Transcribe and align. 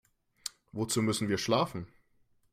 Wozu 0.71 1.03
müssen 1.03 1.29
wir 1.29 1.37
schlafen? 1.37 1.85